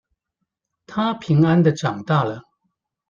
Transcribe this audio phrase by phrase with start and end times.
[0.87, 2.41] 她平安的長大了